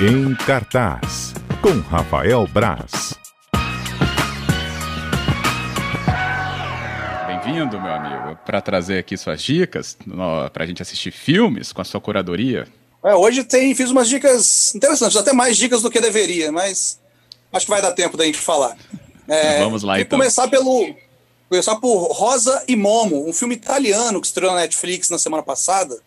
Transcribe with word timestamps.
Em 0.00 0.32
cartaz, 0.46 1.34
com 1.60 1.80
Rafael 1.80 2.46
Braz. 2.46 3.14
Bem-vindo, 7.26 7.80
meu 7.80 7.90
amigo, 7.90 8.38
para 8.46 8.60
trazer 8.60 8.98
aqui 8.98 9.16
suas 9.16 9.42
dicas, 9.42 9.98
para 10.52 10.62
a 10.62 10.66
gente 10.68 10.80
assistir 10.80 11.10
filmes 11.10 11.72
com 11.72 11.82
a 11.82 11.84
sua 11.84 12.00
curadoria. 12.00 12.68
É, 13.04 13.12
hoje 13.16 13.42
tem, 13.42 13.74
fiz 13.74 13.90
umas 13.90 14.08
dicas 14.08 14.72
interessantes, 14.72 15.16
até 15.16 15.32
mais 15.32 15.56
dicas 15.56 15.82
do 15.82 15.90
que 15.90 16.00
deveria, 16.00 16.52
mas 16.52 17.00
acho 17.52 17.66
que 17.66 17.70
vai 17.72 17.82
dar 17.82 17.90
tempo 17.90 18.16
da 18.16 18.24
gente 18.24 18.38
falar. 18.38 18.76
É, 19.26 19.58
Vamos 19.58 19.82
lá, 19.82 20.00
então. 20.00 20.16
começar 20.16 20.46
pelo 20.46 20.94
começar 21.48 21.74
por 21.74 22.12
Rosa 22.12 22.62
e 22.68 22.76
Momo, 22.76 23.28
um 23.28 23.32
filme 23.32 23.56
italiano 23.56 24.20
que 24.20 24.28
estreou 24.28 24.52
na 24.52 24.60
Netflix 24.60 25.10
na 25.10 25.18
semana 25.18 25.42
passada, 25.42 26.00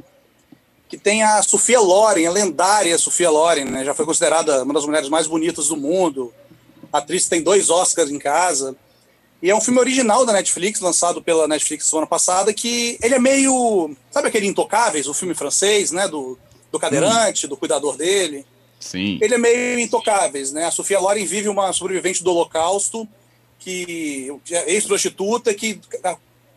que 0.92 0.98
tem 0.98 1.24
a 1.24 1.42
Sofia 1.42 1.80
Loren, 1.80 2.26
a 2.26 2.32
lendária 2.32 2.98
Sofia 2.98 3.30
Loren, 3.30 3.64
né? 3.64 3.86
Já 3.86 3.94
foi 3.94 4.06
considerada 4.06 4.62
uma 4.66 4.74
das 4.74 4.86
mulheres 4.86 5.08
mais 5.08 5.26
bonitas 5.26 5.70
do 5.70 5.78
mundo. 5.78 6.34
A 6.92 6.98
atriz 6.98 7.30
tem 7.30 7.42
dois 7.42 7.70
Oscars 7.70 8.12
em 8.12 8.20
casa. 8.20 8.76
E 9.42 9.50
é 9.50 9.56
um 9.56 9.62
filme 9.62 9.80
original 9.80 10.26
da 10.26 10.34
Netflix, 10.34 10.82
lançado 10.82 11.22
pela 11.22 11.48
Netflix 11.48 11.86
semana 11.86 12.06
passada, 12.06 12.54
que 12.54 13.00
ele 13.02 13.16
é 13.16 13.20
meio. 13.20 13.96
Sabe 14.12 14.28
aquele 14.28 14.48
Intocáveis, 14.48 15.08
o 15.08 15.14
filme 15.14 15.34
francês, 15.34 15.92
né? 15.92 16.10
Do, 16.10 16.38
do 16.70 16.78
cadeirante, 16.78 17.46
hum. 17.46 17.50
do 17.50 17.56
cuidador 17.56 17.96
dele. 17.96 18.46
Sim. 18.78 19.18
Ele 19.22 19.36
é 19.36 19.38
meio 19.38 19.80
Intocáveis, 19.80 20.52
né? 20.52 20.66
A 20.66 20.72
Sofia 20.72 21.00
Loren 21.00 21.24
vive 21.24 21.48
uma 21.48 21.72
sobrevivente 21.72 22.22
do 22.22 22.32
Holocausto, 22.32 23.08
que 23.58 24.30
é 24.52 24.74
ex-prostituta, 24.74 25.54
que 25.54 25.80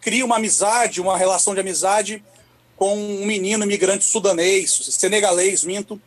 cria 0.01 0.24
uma 0.24 0.37
amizade, 0.37 1.01
uma 1.01 1.16
relação 1.16 1.54
de 1.54 1.60
amizade 1.60 2.20
com 2.77 2.96
um 2.96 3.24
menino 3.24 3.64
imigrante 3.64 4.05
sudanês, 4.05 4.70
senegalês, 4.70 5.65
minto, 5.65 6.01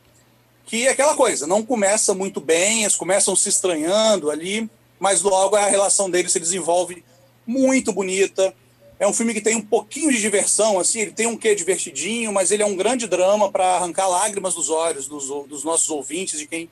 que 0.66 0.86
é 0.86 0.92
aquela 0.92 1.16
coisa, 1.16 1.48
não 1.48 1.64
começa 1.64 2.14
muito 2.14 2.42
bem, 2.42 2.84
eles 2.84 2.96
começam 2.96 3.36
se 3.36 3.48
estranhando 3.48 4.30
ali, 4.30 4.70
mas 5.00 5.22
logo 5.22 5.56
a 5.56 5.66
relação 5.66 6.10
deles 6.10 6.32
se 6.32 6.40
desenvolve 6.40 7.04
muito 7.46 7.94
bonita. 7.94 8.54
É 9.00 9.08
um 9.08 9.14
filme 9.14 9.34
que 9.34 9.42
tem 9.42 9.56
um 9.56 9.62
pouquinho 9.62 10.12
de 10.12 10.20
diversão, 10.20 10.80
assim, 10.80 11.02
ele 11.02 11.12
tem 11.12 11.28
um 11.28 11.38
quê 11.38 11.56
divertidinho, 11.56 12.34
mas 12.34 12.52
ele 12.52 12.64
é 12.64 12.66
um 12.66 12.76
grande 12.76 13.08
drama 13.08 13.50
para 13.52 13.76
arrancar 13.76 14.10
lágrimas 14.10 14.56
dos 14.56 14.70
olhos 14.70 15.08
dos, 15.08 15.28
dos 15.48 15.64
nossos 15.64 15.90
ouvintes, 15.90 16.40
de 16.40 16.48
quem 16.48 16.70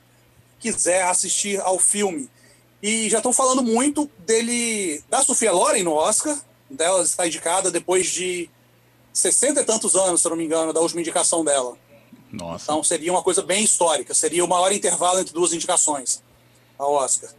quiser 0.58 1.04
assistir 1.04 1.60
ao 1.60 1.78
filme. 1.78 2.28
E 2.82 3.08
já 3.08 3.18
estão 3.18 3.32
falando 3.32 3.62
muito 3.62 4.10
dele, 4.18 5.02
da 5.08 5.22
Sofia 5.22 5.52
Loren 5.52 5.84
no 5.84 5.94
Oscar, 5.94 6.38
dela 6.68 7.02
está 7.02 7.26
indicada 7.26 7.70
depois 7.70 8.08
de 8.08 8.50
60 9.16 9.62
e 9.62 9.64
tantos 9.64 9.96
anos, 9.96 10.20
se 10.20 10.26
eu 10.26 10.30
não 10.30 10.36
me 10.36 10.44
engano, 10.44 10.74
da 10.74 10.80
última 10.80 11.00
indicação 11.00 11.42
dela. 11.42 11.74
Nossa. 12.30 12.64
Então 12.64 12.84
seria 12.84 13.10
uma 13.10 13.22
coisa 13.22 13.40
bem 13.40 13.64
histórica, 13.64 14.12
seria 14.12 14.44
o 14.44 14.48
maior 14.48 14.70
intervalo 14.72 15.20
entre 15.20 15.32
duas 15.32 15.54
indicações 15.54 16.22
ao 16.78 16.92
Oscar. 16.92 17.30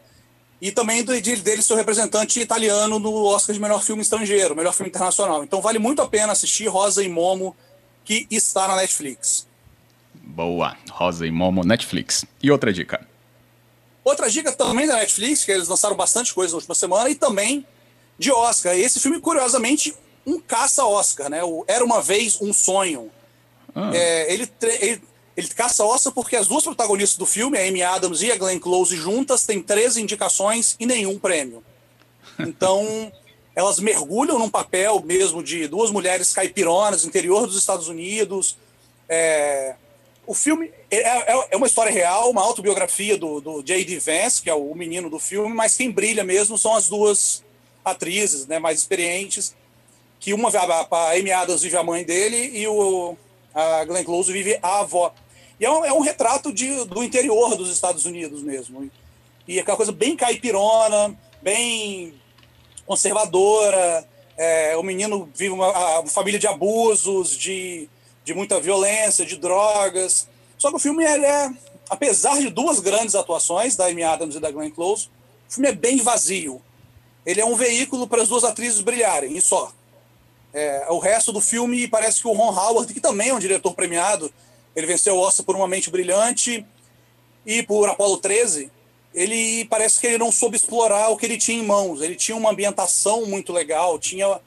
E 0.60 0.72
também 0.72 1.04
do, 1.04 1.14
dele 1.22 1.62
ser 1.62 1.74
o 1.74 1.76
representante 1.76 2.42
italiano 2.42 2.98
no 2.98 3.14
Oscar 3.26 3.54
de 3.54 3.62
melhor 3.62 3.84
filme 3.84 4.02
estrangeiro, 4.02 4.56
melhor 4.56 4.74
filme 4.74 4.90
internacional. 4.90 5.44
Então 5.44 5.62
vale 5.62 5.78
muito 5.78 6.02
a 6.02 6.08
pena 6.08 6.32
assistir 6.32 6.66
Rosa 6.68 7.04
e 7.04 7.08
Momo, 7.08 7.56
que 8.04 8.26
está 8.32 8.68
na 8.68 8.76
Netflix. 8.78 9.46
Boa, 10.16 10.76
Rosa 10.90 11.28
e 11.28 11.32
Momo, 11.32 11.64
Netflix. 11.64 12.26
E 12.42 12.50
outra 12.50 12.74
dica? 12.74 13.08
Outra 14.04 14.32
dica 14.32 14.52
também 14.52 14.88
da 14.88 14.96
Netflix, 14.96 15.46
que 15.46 15.52
eles 15.52 15.68
lançaram 15.68 15.96
bastante 15.96 16.34
coisa 16.34 16.54
na 16.54 16.58
última 16.58 16.74
semana, 16.74 17.08
e 17.08 17.14
também 17.14 17.64
de 18.18 18.32
Oscar. 18.32 18.76
Esse 18.76 19.00
filme, 19.00 19.20
curiosamente, 19.20 19.94
um 20.28 20.42
caça-Oscar, 20.42 21.30
né? 21.30 21.42
O 21.42 21.64
Era 21.66 21.86
Uma 21.86 22.02
Vez 22.02 22.42
Um 22.42 22.52
Sonho. 22.52 23.10
Ah. 23.74 23.92
É, 23.96 24.34
ele, 24.34 24.52
ele, 24.82 25.02
ele, 25.38 25.48
caça 25.48 25.86
Oscar 25.86 26.12
porque 26.12 26.36
as 26.36 26.48
duas 26.48 26.66
protagonistas 26.66 27.18
do 27.18 27.26
filme, 27.26 27.58
a 27.58 27.62
Amy 27.62 27.82
Adams 27.82 28.22
e 28.22 28.30
a 28.30 28.36
Glenn 28.36 28.60
Close 28.60 28.94
juntas, 28.98 29.46
têm 29.46 29.64
13 29.64 30.02
indicações 30.02 30.76
e 30.80 30.86
nenhum 30.86 31.18
prêmio. 31.18 31.64
Então, 32.40 33.10
elas 33.56 33.80
mergulham 33.80 34.38
num 34.38 34.50
papel 34.50 35.02
mesmo 35.06 35.42
de 35.42 35.66
duas 35.66 35.92
mulheres 35.92 36.34
caipironas 36.34 37.06
interior 37.06 37.48
dos 37.48 37.58
Estados 37.58 37.88
Unidos. 37.88 38.58
É, 39.08 39.76
o 40.26 40.34
filme 40.34 40.70
é, 40.92 40.98
é, 40.98 41.48
é, 41.52 41.56
uma 41.56 41.68
história 41.68 41.92
real, 41.92 42.30
uma 42.30 42.42
autobiografia 42.42 43.18
do, 43.18 43.40
do 43.40 43.64
J.D. 43.64 43.98
Vance, 44.00 44.42
que 44.42 44.50
é 44.50 44.54
o 44.54 44.76
menino 44.76 45.10
do 45.10 45.20
filme, 45.20 45.56
mas 45.56 45.78
quem 45.78 45.90
brilha 45.90 46.26
mesmo 46.26 46.58
são 46.58 46.76
as 46.76 46.90
duas 46.90 47.42
atrizes 47.86 48.46
né, 48.46 48.60
mais 48.60 48.80
experientes 48.80 49.56
que 50.20 50.34
uma 50.34 50.50
a 50.50 51.12
Amy 51.12 51.32
Adams 51.32 51.62
vive 51.62 51.78
a 51.78 51.84
mãe 51.84 52.04
dele 52.04 52.52
e 52.58 52.68
o 52.68 53.16
a 53.54 53.84
Glenn 53.86 54.04
Close 54.04 54.32
vive 54.32 54.60
a 54.62 54.82
avó. 54.82 55.12
E 55.60 55.66
é 55.66 55.72
um, 55.72 55.84
é 55.84 55.92
um 55.92 56.02
retrato 56.02 56.54
de, 56.54 56.86
do 56.86 57.04
interior 57.04 57.56
dos 57.56 57.72
Estados 57.72 58.06
Unidos 58.06 58.44
mesmo. 58.44 58.90
E 59.48 59.60
aquela 59.60 59.78
coisa 59.78 59.92
bem 59.92 60.16
caipirona, 60.16 61.18
bem 61.42 62.14
conservadora. 62.86 64.08
É, 64.38 64.78
o 64.78 64.84
menino 64.84 65.28
vive 65.34 65.52
uma, 65.52 66.00
uma, 66.00 66.08
família 66.08 66.40
de 66.40 66.46
abusos, 66.46 67.36
de, 67.36 67.90
de 68.24 68.36
muita 68.36 68.60
violência, 68.60 69.26
de 69.26 69.38
drogas. 69.38 70.28
Só 70.60 70.70
que 70.70 70.76
o 70.76 70.80
filme 70.80 71.04
é, 71.04 71.50
apesar 71.90 72.40
de 72.40 72.50
duas 72.50 72.80
grandes 72.80 73.16
atuações, 73.16 73.76
da 73.76 73.86
Amy 73.88 74.04
Adams 74.04 74.36
e 74.36 74.40
da 74.40 74.52
Glenn 74.52 74.70
Close, 74.70 75.10
o 75.50 75.54
filme 75.54 75.70
é 75.70 75.74
bem 75.74 75.98
vazio. 75.98 76.62
Ele 77.26 77.42
é 77.42 77.46
um 77.46 77.56
veículo 77.56 78.08
para 78.08 78.22
as 78.22 78.30
duas 78.30 78.44
atrizes 78.44 78.82
brilharem, 78.82 79.36
e 79.36 79.42
só. 79.42 79.72
É, 80.54 80.88
o 80.90 81.00
resto 81.00 81.32
do 81.32 81.42
filme 81.42 81.88
parece 81.88 82.22
que 82.22 82.28
o 82.28 82.34
Ron 82.34 82.50
Howard, 82.50 82.94
que 82.94 83.02
também 83.02 83.30
é 83.30 83.34
um 83.34 83.40
diretor 83.40 83.74
premiado, 83.74 84.32
ele 84.76 84.88
venceu 84.88 85.16
o 85.16 85.20
Oscar 85.20 85.46
por 85.46 85.56
Uma 85.56 85.68
Mente 85.68 85.90
Brilhante 85.90 86.66
e 87.46 87.64
por 87.64 87.90
Apolo 87.90 88.18
13, 88.18 88.72
ele 89.14 89.66
parece 89.66 90.00
que 90.00 90.08
ele 90.08 90.18
não 90.18 90.32
soube 90.32 90.56
explorar 90.56 91.10
o 91.10 91.18
que 91.18 91.26
ele 91.26 91.38
tinha 91.38 91.58
em 91.58 91.66
mãos. 91.66 92.02
Ele 92.02 92.16
tinha 92.16 92.38
uma 92.38 92.52
ambientação 92.52 93.26
muito 93.26 93.52
legal, 93.52 93.98
tinha 93.98 94.40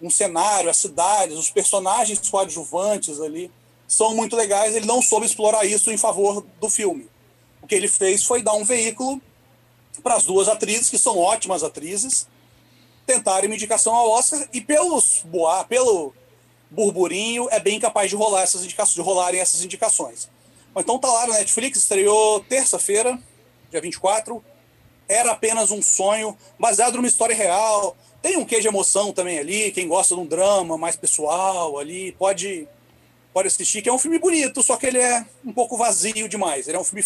um 0.00 0.10
cenário, 0.10 0.68
as 0.68 0.76
cidades, 0.76 1.38
os 1.38 1.50
personagens 1.50 2.28
coadjuvantes 2.28 3.20
ali 3.20 3.50
são 3.88 4.14
muito 4.14 4.36
legais. 4.36 4.76
Ele 4.76 4.86
não 4.86 5.00
soube 5.00 5.24
explorar 5.24 5.64
isso 5.64 5.90
em 5.90 5.96
favor 5.96 6.44
do 6.60 6.68
filme. 6.68 7.08
O 7.62 7.66
que 7.66 7.74
ele 7.74 7.88
fez 7.88 8.24
foi 8.24 8.42
dar 8.42 8.54
um 8.54 8.64
veículo 8.64 9.20
para 10.02 10.16
as 10.16 10.24
duas 10.24 10.48
atrizes, 10.48 10.90
que 10.90 10.98
são 10.98 11.18
ótimas 11.18 11.62
atrizes, 11.62 12.26
tentarem 13.06 13.48
uma 13.48 13.54
indicação 13.54 13.94
ao 13.94 14.10
Oscar 14.10 14.48
e 14.52 14.60
pelos 14.60 15.22
boa, 15.24 15.64
pelo 15.64 16.14
burburinho 16.70 17.48
é 17.50 17.60
bem 17.60 17.78
capaz 17.78 18.08
de 18.08 18.16
rolar 18.16 18.42
essas 18.42 18.64
indicações, 18.64 18.94
de 18.94 19.00
rolarem 19.00 19.40
essas 19.40 19.62
indicações. 19.62 20.28
Então 20.74 20.98
tá 20.98 21.08
lá 21.08 21.26
na 21.26 21.38
Netflix, 21.38 21.78
estreou 21.78 22.40
terça-feira, 22.40 23.18
dia 23.70 23.80
24. 23.80 24.42
Era 25.08 25.32
apenas 25.32 25.70
um 25.70 25.82
sonho, 25.82 26.36
baseado 26.58 26.94
numa 26.94 27.08
história 27.08 27.36
real. 27.36 27.96
Tem 28.22 28.36
um 28.36 28.44
quê 28.44 28.60
de 28.60 28.68
emoção 28.68 29.12
também 29.12 29.38
ali, 29.38 29.70
quem 29.72 29.88
gosta 29.88 30.14
de 30.14 30.20
um 30.20 30.26
drama 30.26 30.78
mais 30.78 30.96
pessoal 30.96 31.78
ali, 31.78 32.12
pode 32.12 32.66
pode 33.32 33.48
assistir, 33.48 33.80
que 33.80 33.88
é 33.88 33.92
um 33.92 33.98
filme 33.98 34.18
bonito, 34.18 34.62
só 34.62 34.76
que 34.76 34.86
ele 34.86 34.98
é 34.98 35.24
um 35.42 35.52
pouco 35.54 35.74
vazio 35.74 36.28
demais. 36.28 36.68
Ele 36.68 36.76
é 36.76 36.80
um 36.80 36.84
filme 36.84 37.02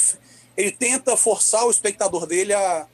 ele 0.56 0.72
tenta 0.72 1.16
forçar 1.16 1.66
o 1.66 1.70
espectador 1.70 2.26
dele 2.26 2.54
a 2.54 2.86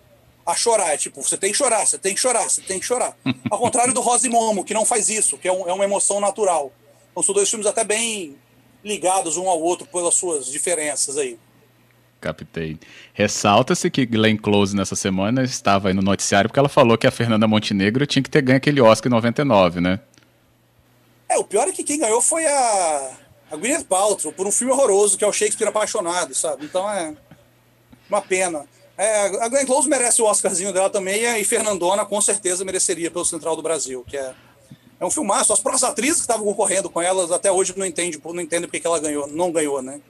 a 0.47 0.55
chorar. 0.55 0.95
É 0.95 0.97
tipo, 0.97 1.23
você 1.23 1.37
tem 1.37 1.53
que 1.53 1.59
chorar, 1.59 1.87
você 1.87 1.99
tem 1.99 2.15
que 2.15 2.21
chorar, 2.21 2.49
você 2.49 2.61
tem 2.61 2.79
que 2.79 2.87
chorar. 2.87 3.17
Ao 3.51 3.59
contrário 3.59 3.95
do 3.95 4.01
Rosa 4.01 4.27
e 4.27 4.31
Momo, 4.31 4.65
que 4.65 4.75
não 4.75 4.85
faz 4.85 5.09
isso, 5.09 5.39
que 5.39 5.49
é, 5.49 5.53
um, 5.53 5.69
é 5.69 5.73
uma 5.73 5.85
emoção 5.85 6.21
natural. 6.21 6.73
Então 7.11 7.23
são 7.23 7.35
dois 7.35 7.49
filmes 7.49 7.67
até 7.67 7.85
bem 7.85 8.37
ligados 8.85 9.37
um 9.37 9.49
ao 9.49 9.61
outro 9.61 9.87
pelas 9.87 10.15
suas 10.15 10.47
diferenças 10.47 11.17
aí. 11.17 11.39
Captei. 12.21 12.79
Ressalta-se 13.13 13.91
que 13.91 14.07
Glenn 14.07 14.37
Close 14.37 14.77
nessa 14.77 14.95
semana 14.95 15.43
estava 15.43 15.89
aí 15.89 15.95
no 15.95 16.03
noticiário 16.03 16.49
porque 16.49 16.59
ela 16.59 16.69
falou 16.69 16.97
que 16.97 17.07
a 17.07 17.11
Fernanda 17.11 17.49
Montenegro 17.49 18.07
tinha 18.07 18.23
que 18.23 18.31
ter 18.31 18.43
ganho 18.43 18.59
aquele 18.59 18.81
Oscar 18.81 19.11
em 19.11 19.15
99, 19.15 19.81
né? 19.81 20.01
É, 21.29 21.37
o 21.37 21.45
pior 21.45 21.67
é 21.67 21.73
que 21.73 21.83
quem 21.83 21.99
ganhou 21.99 22.21
foi 22.21 22.47
a, 22.47 23.11
a 23.51 23.57
Gwyneth 23.57 23.85
Paltrow 23.85 24.33
por 24.33 24.47
um 24.47 24.53
filme 24.53 24.73
horroroso 24.73 25.19
que 25.19 25.25
é 25.25 25.27
o 25.27 25.33
Shakespeare 25.33 25.69
Apaixonado, 25.69 26.35
sabe? 26.35 26.65
Então 26.65 26.89
é 26.89 27.13
uma 28.09 28.23
pena. 28.23 28.67
É, 29.03 29.45
a 29.45 29.49
Glenn 29.49 29.67
Close 29.67 29.89
merece 29.89 30.23
o 30.23 30.27
Oscarzinho 30.27 30.73
dela 30.73 30.89
também, 30.89 31.25
e 31.41 31.45
Fernandona 31.45 32.05
com 32.05 32.21
certeza 32.21 32.65
mereceria 32.65 33.11
pelo 33.11 33.25
Central 33.25 33.57
do 33.57 33.63
Brasil, 33.63 34.05
que 34.07 34.17
é, 34.17 34.33
é 35.01 35.05
um 35.05 35.11
filmaço. 35.11 35.53
As 35.53 35.59
próprias 35.59 35.83
atrizes 35.83 36.19
que 36.19 36.21
estavam 36.21 36.45
concorrendo 36.45 36.89
com 36.89 37.03
elas 37.03 37.33
até 37.33 37.51
hoje 37.51 37.75
não 37.77 37.85
entendem, 37.85 38.21
não 38.25 38.41
entendem 38.41 38.69
porque 38.69 38.87
ela 38.87 39.01
ganhou, 39.01 39.27
não 39.27 39.51
ganhou, 39.51 39.83
né? 39.83 40.01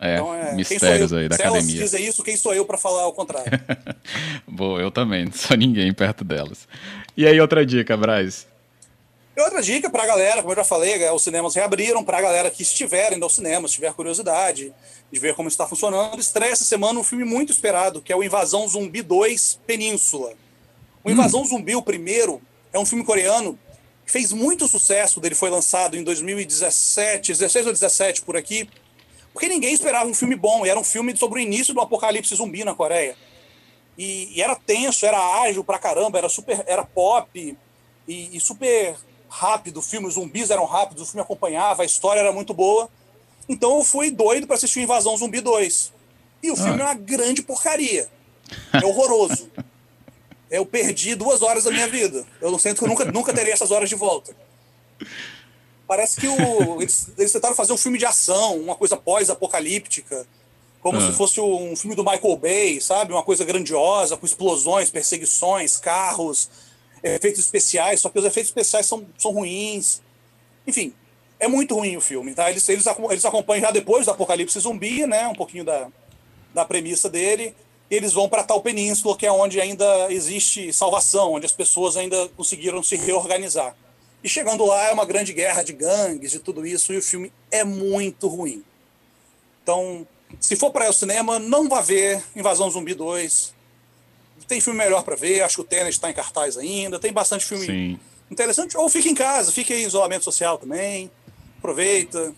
É, 0.00 0.14
então, 0.14 0.34
é 0.34 0.54
mistérios 0.54 1.12
aí 1.12 1.28
da 1.28 1.36
se 1.36 1.42
academia. 1.42 1.62
Se 1.62 1.76
elas 1.76 1.90
dizem 1.90 2.06
isso, 2.06 2.22
quem 2.22 2.36
sou 2.38 2.54
eu 2.54 2.64
para 2.64 2.78
falar 2.78 3.02
ao 3.02 3.12
contrário? 3.12 3.52
Bom, 4.48 4.80
eu 4.80 4.90
também, 4.90 5.26
não 5.26 5.32
sou 5.32 5.54
ninguém 5.54 5.92
perto 5.92 6.24
delas. 6.24 6.66
E 7.14 7.26
aí, 7.26 7.38
outra 7.38 7.66
dica, 7.66 7.98
Braz? 7.98 8.46
E 9.36 9.40
outra 9.42 9.60
dica 9.60 9.90
para 9.90 10.02
a 10.02 10.06
galera, 10.06 10.40
como 10.40 10.52
eu 10.52 10.56
já 10.56 10.64
falei, 10.64 10.94
é, 11.04 11.12
os 11.12 11.22
cinemas 11.22 11.54
reabriram, 11.54 12.02
para 12.02 12.16
a 12.16 12.22
galera 12.22 12.50
que 12.50 12.62
estiver 12.62 13.12
indo 13.12 13.22
ao 13.22 13.28
cinema, 13.28 13.68
se 13.68 13.74
tiver 13.74 13.92
curiosidade 13.92 14.72
de 15.12 15.20
ver 15.20 15.34
como 15.34 15.46
está 15.46 15.66
funcionando, 15.66 16.18
estreia 16.18 16.52
essa 16.52 16.64
semana 16.64 16.98
um 16.98 17.04
filme 17.04 17.22
muito 17.22 17.52
esperado, 17.52 18.00
que 18.00 18.10
é 18.10 18.16
o 18.16 18.24
Invasão 18.24 18.66
Zumbi 18.66 19.02
2 19.02 19.60
Península. 19.66 20.32
O 21.04 21.10
Invasão 21.10 21.42
hum. 21.42 21.44
Zumbi, 21.44 21.76
o 21.76 21.82
primeiro, 21.82 22.40
é 22.72 22.78
um 22.78 22.86
filme 22.86 23.04
coreano 23.04 23.58
que 24.06 24.12
fez 24.12 24.32
muito 24.32 24.66
sucesso, 24.66 25.20
ele 25.22 25.34
foi 25.34 25.50
lançado 25.50 25.98
em 25.98 26.02
2017, 26.02 27.32
16 27.32 27.66
ou 27.66 27.72
17 27.74 28.22
por 28.22 28.38
aqui, 28.38 28.66
Porque 29.34 29.50
ninguém 29.50 29.74
esperava 29.74 30.08
um 30.08 30.14
filme 30.14 30.34
bom, 30.34 30.64
e 30.64 30.70
era 30.70 30.80
um 30.80 30.84
filme 30.84 31.14
sobre 31.14 31.40
o 31.40 31.42
início 31.42 31.74
do 31.74 31.82
apocalipse 31.82 32.34
zumbi 32.34 32.64
na 32.64 32.74
Coreia. 32.74 33.14
E, 33.98 34.34
e 34.34 34.40
era 34.40 34.56
tenso, 34.56 35.04
era 35.04 35.42
ágil 35.42 35.62
pra 35.62 35.78
caramba, 35.78 36.16
era 36.16 36.28
super, 36.30 36.64
era 36.66 36.84
pop 36.84 37.28
e, 38.08 38.36
e 38.36 38.40
super 38.40 38.96
rápido. 39.28 39.78
O 39.78 39.82
filme, 39.82 40.06
os 40.06 40.14
zumbis 40.14 40.50
eram 40.50 40.64
rápidos, 40.64 41.02
o 41.02 41.06
filme 41.06 41.22
acompanhava, 41.22 41.82
a 41.82 41.86
história 41.86 42.20
era 42.20 42.32
muito 42.32 42.54
boa. 42.54 42.88
Então 43.48 43.76
eu 43.76 43.84
fui 43.84 44.10
doido 44.10 44.46
para 44.46 44.56
assistir 44.56 44.80
Invasão 44.80 45.16
Zumbi 45.16 45.40
2. 45.40 45.92
E 46.42 46.50
o 46.50 46.54
ah. 46.54 46.56
filme 46.56 46.80
é 46.80 46.84
uma 46.84 46.94
grande 46.94 47.42
porcaria. 47.42 48.08
É 48.72 48.84
horroroso. 48.84 49.50
eu 50.50 50.64
perdi 50.64 51.14
duas 51.14 51.42
horas 51.42 51.64
da 51.64 51.70
minha 51.70 51.88
vida. 51.88 52.24
Eu 52.40 52.50
não 52.50 52.58
sinto 52.58 52.78
que 52.78 52.84
eu 52.84 52.88
nunca, 52.88 53.04
nunca 53.06 53.32
terei 53.32 53.52
essas 53.52 53.70
horas 53.70 53.88
de 53.88 53.94
volta. 53.94 54.34
Parece 55.86 56.20
que 56.20 56.26
o, 56.26 56.80
eles, 56.80 57.08
eles, 57.16 57.32
tentaram 57.32 57.54
fazer 57.54 57.72
um 57.72 57.76
filme 57.76 57.98
de 57.98 58.04
ação, 58.04 58.58
uma 58.58 58.74
coisa 58.74 58.96
pós-apocalíptica, 58.96 60.26
como 60.80 61.00
se 61.00 61.08
ah. 61.08 61.12
fosse 61.12 61.40
um 61.40 61.76
filme 61.76 61.94
do 61.94 62.04
Michael 62.04 62.36
Bay, 62.36 62.80
sabe? 62.80 63.12
Uma 63.12 63.22
coisa 63.22 63.44
grandiosa, 63.44 64.16
com 64.16 64.26
explosões, 64.26 64.90
perseguições, 64.90 65.76
carros, 65.76 66.48
efeitos 67.02 67.40
especiais, 67.40 68.00
só 68.00 68.08
que 68.08 68.18
os 68.18 68.24
efeitos 68.24 68.50
especiais 68.50 68.86
são, 68.86 69.06
são 69.18 69.32
ruins. 69.32 70.00
Enfim, 70.66 70.92
é 71.38 71.46
muito 71.48 71.74
ruim 71.74 71.96
o 71.96 72.00
filme, 72.00 72.34
tá? 72.34 72.50
Eles, 72.50 72.68
eles, 72.68 72.86
eles 72.86 73.24
acompanham 73.24 73.62
já 73.62 73.70
depois 73.70 74.06
do 74.06 74.12
apocalipse 74.12 74.58
zumbi, 74.58 75.06
né? 75.06 75.28
Um 75.28 75.34
pouquinho 75.34 75.64
da, 75.64 75.88
da 76.54 76.64
premissa 76.64 77.08
dele. 77.08 77.54
E 77.90 77.94
eles 77.94 78.12
vão 78.12 78.28
para 78.28 78.42
tal 78.42 78.60
península, 78.60 79.16
que 79.16 79.26
é 79.26 79.30
onde 79.30 79.60
ainda 79.60 80.12
existe 80.12 80.72
salvação, 80.72 81.34
onde 81.34 81.46
as 81.46 81.52
pessoas 81.52 81.96
ainda 81.96 82.28
conseguiram 82.36 82.82
se 82.82 82.96
reorganizar. 82.96 83.76
E 84.24 84.28
chegando 84.28 84.66
lá 84.66 84.88
é 84.88 84.92
uma 84.92 85.04
grande 85.04 85.32
guerra 85.32 85.62
de 85.62 85.72
gangues, 85.72 86.32
de 86.32 86.40
tudo 86.40 86.66
isso, 86.66 86.92
e 86.92 86.96
o 86.96 87.02
filme 87.02 87.32
é 87.50 87.62
muito 87.62 88.26
ruim. 88.26 88.64
Então, 89.62 90.06
se 90.40 90.56
for 90.56 90.70
para 90.70 90.88
o 90.88 90.92
cinema, 90.92 91.38
não 91.38 91.68
vá 91.68 91.80
ver 91.80 92.24
Invasão 92.34 92.68
Zumbi 92.70 92.94
2. 92.94 93.54
Tem 94.46 94.60
filme 94.60 94.78
melhor 94.78 95.02
para 95.02 95.16
ver, 95.16 95.42
acho 95.42 95.56
que 95.56 95.60
o 95.62 95.64
Tenet 95.64 95.90
está 95.90 96.10
em 96.10 96.14
cartaz 96.14 96.56
ainda, 96.56 96.98
tem 96.98 97.12
bastante 97.12 97.44
filme 97.44 97.66
Sim. 97.66 98.00
interessante. 98.30 98.76
Ou 98.76 98.88
fique 98.88 99.08
em 99.08 99.14
casa, 99.14 99.50
fique 99.50 99.74
em 99.74 99.84
isolamento 99.86 100.24
social 100.24 100.58
também, 100.58 101.10
aproveita. 101.58 102.32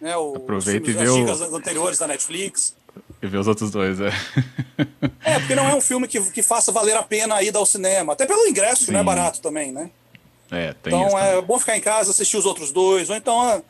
Né, 0.00 0.16
o, 0.16 0.36
aproveita 0.36 0.90
e 0.90 0.92
vê 0.92 1.04
as 1.04 1.14
dicas 1.14 1.40
anteriores 1.40 1.98
da 1.98 2.06
Netflix. 2.06 2.74
E 3.20 3.26
ver 3.26 3.38
os 3.38 3.46
outros 3.48 3.70
dois, 3.70 4.00
é. 4.00 4.12
É, 5.24 5.38
porque 5.38 5.54
não 5.54 5.68
é 5.68 5.74
um 5.74 5.80
filme 5.80 6.06
que, 6.06 6.20
que 6.30 6.42
faça 6.42 6.70
valer 6.70 6.96
a 6.96 7.02
pena 7.02 7.42
ida 7.42 7.58
ao 7.58 7.66
cinema. 7.66 8.12
Até 8.12 8.26
pelo 8.26 8.46
ingresso, 8.46 8.80
Sim. 8.80 8.86
que 8.86 8.92
não 8.92 9.00
é 9.00 9.04
barato 9.04 9.40
também, 9.40 9.72
né? 9.72 9.90
É, 10.50 10.72
tem 10.72 10.94
então 10.94 11.18
é 11.18 11.40
bom 11.42 11.58
ficar 11.58 11.76
em 11.76 11.80
casa, 11.80 12.10
assistir 12.10 12.36
os 12.36 12.46
outros 12.46 12.72
dois, 12.72 13.10
ou 13.10 13.16
então 13.16 13.40
ah, 13.40 13.60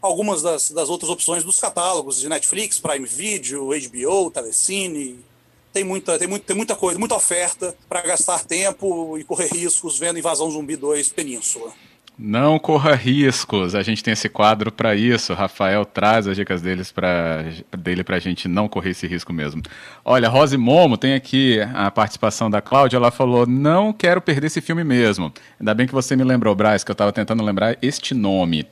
algumas 0.00 0.40
das, 0.42 0.70
das 0.70 0.88
outras 0.88 1.10
opções 1.10 1.42
dos 1.42 1.58
catálogos 1.58 2.20
de 2.20 2.28
Netflix, 2.28 2.78
Prime 2.78 3.06
Video, 3.06 3.68
HBO, 3.68 4.30
Telecine. 4.30 5.18
Tem 5.72 5.84
muita, 5.84 6.18
tem, 6.18 6.26
muito, 6.26 6.44
tem 6.44 6.56
muita 6.56 6.74
coisa, 6.74 6.98
muita 6.98 7.14
oferta 7.14 7.74
para 7.88 8.02
gastar 8.02 8.44
tempo 8.44 9.18
e 9.18 9.24
correr 9.24 9.48
riscos 9.48 9.98
vendo 9.98 10.18
Invasão 10.18 10.50
Zumbi 10.50 10.76
2 10.76 11.10
Península. 11.10 11.72
Não 12.18 12.58
corra 12.58 12.96
riscos. 12.96 13.76
A 13.76 13.82
gente 13.82 14.02
tem 14.02 14.12
esse 14.12 14.28
quadro 14.28 14.72
para 14.72 14.96
isso. 14.96 15.34
Rafael 15.34 15.84
traz 15.84 16.26
as 16.26 16.36
dicas 16.36 16.60
deles 16.60 16.90
pra, 16.90 17.44
dele 17.78 18.02
para 18.02 18.16
a 18.16 18.18
gente 18.18 18.48
não 18.48 18.66
correr 18.66 18.90
esse 18.90 19.06
risco 19.06 19.32
mesmo. 19.32 19.62
Olha, 20.04 20.28
Rose 20.28 20.56
Momo 20.56 20.98
tem 20.98 21.14
aqui 21.14 21.60
a 21.72 21.88
participação 21.92 22.50
da 22.50 22.60
Cláudia. 22.60 22.96
Ela 22.96 23.12
falou: 23.12 23.46
Não 23.46 23.92
quero 23.92 24.20
perder 24.20 24.48
esse 24.48 24.60
filme 24.60 24.82
mesmo. 24.82 25.32
Ainda 25.60 25.72
bem 25.74 25.86
que 25.86 25.94
você 25.94 26.16
me 26.16 26.24
lembrou, 26.24 26.56
Braz, 26.56 26.82
que 26.82 26.90
eu 26.90 26.94
estava 26.94 27.12
tentando 27.12 27.44
lembrar 27.44 27.78
este 27.80 28.14
nome. 28.14 28.66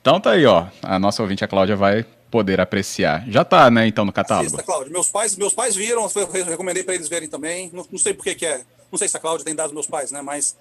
Então 0.00 0.20
tá 0.20 0.30
aí, 0.30 0.46
ó. 0.46 0.66
A 0.80 0.96
nossa 0.96 1.20
ouvinte, 1.20 1.42
a 1.42 1.48
Cláudia, 1.48 1.74
vai 1.74 2.06
poder 2.34 2.60
apreciar. 2.60 3.24
Já 3.28 3.44
tá, 3.44 3.70
né, 3.70 3.86
então, 3.86 4.04
no 4.04 4.12
catálogo. 4.12 4.46
Assista, 4.46 4.64
Cláudia. 4.64 4.92
Meus 4.92 5.08
pais, 5.08 5.36
meus 5.36 5.54
pais 5.54 5.76
viram, 5.76 6.10
eu 6.12 6.44
recomendei 6.44 6.82
para 6.82 6.96
eles 6.96 7.06
verem 7.06 7.28
também. 7.28 7.70
Não, 7.72 7.86
não 7.92 7.98
sei 7.98 8.12
por 8.12 8.24
que, 8.24 8.34
que 8.34 8.44
é 8.44 8.62
não 8.90 8.98
sei 8.98 9.06
se 9.08 9.16
a 9.16 9.20
Cláudia 9.20 9.44
tem 9.44 9.54
dado 9.54 9.72
meus 9.72 9.86
pais, 9.86 10.10
né? 10.10 10.20
Mas 10.20 10.56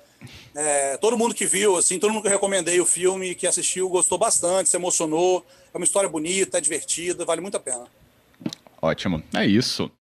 é, 0.53 0.97
todo 0.97 1.17
mundo 1.17 1.33
que 1.33 1.47
viu, 1.47 1.75
assim, 1.75 1.97
todo 1.97 2.11
mundo 2.11 2.21
que 2.21 2.27
eu 2.27 2.31
recomendei 2.31 2.79
o 2.79 2.85
filme, 2.85 3.33
que 3.33 3.47
assistiu, 3.47 3.89
gostou 3.89 4.19
bastante, 4.19 4.69
se 4.69 4.77
emocionou. 4.77 5.43
É 5.73 5.77
uma 5.77 5.83
história 5.83 6.07
bonita, 6.07 6.59
é 6.59 6.61
divertida, 6.61 7.25
vale 7.25 7.41
muito 7.41 7.57
a 7.57 7.59
pena. 7.59 7.85
Ótimo. 8.79 9.23
É 9.33 9.43
isso. 9.43 9.89